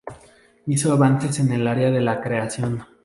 [0.65, 2.83] Hizo avances en el área de la creación.